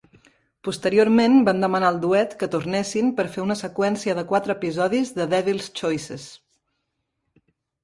[0.67, 5.31] Posteriorment van demanar al duet que tornessin per fer una seqüència de quatre episodis de
[5.37, 6.29] "Devil's Choices".